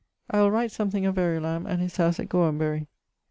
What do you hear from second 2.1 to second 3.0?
at Gorhambery.